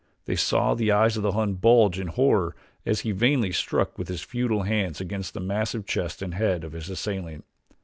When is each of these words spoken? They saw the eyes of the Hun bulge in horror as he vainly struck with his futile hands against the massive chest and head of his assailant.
They 0.25 0.35
saw 0.35 0.73
the 0.73 0.91
eyes 0.91 1.15
of 1.15 1.21
the 1.21 1.33
Hun 1.33 1.53
bulge 1.53 1.99
in 1.99 2.07
horror 2.07 2.55
as 2.87 3.01
he 3.01 3.11
vainly 3.11 3.51
struck 3.51 3.99
with 3.99 4.07
his 4.07 4.23
futile 4.23 4.63
hands 4.63 4.99
against 4.99 5.35
the 5.35 5.39
massive 5.39 5.85
chest 5.85 6.23
and 6.23 6.33
head 6.33 6.63
of 6.63 6.71
his 6.71 6.89
assailant. 6.89 7.45